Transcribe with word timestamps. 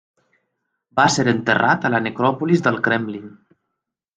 Va 0.99 1.05
ser 1.17 1.25
enterrat 1.33 1.85
a 1.85 1.91
la 1.97 2.01
Necròpolis 2.07 2.65
del 2.69 2.81
Kremlin. 2.89 3.29